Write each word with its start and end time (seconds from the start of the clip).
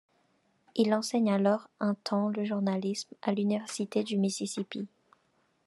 Il 0.73 0.95
enseigne 0.95 1.31
alors 1.31 1.69
un 1.79 1.93
temps 1.93 2.29
le 2.29 2.43
journalisme 2.43 3.13
à 3.21 3.33
l'Université 3.35 4.03
du 4.03 4.17
Mississippi. 4.17 4.87